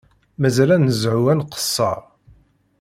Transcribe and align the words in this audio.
Mazal 0.41 0.69
ad 0.75 0.81
nezhu 0.83 1.19
ad 1.31 1.35
nqeṣṣer 1.39 1.99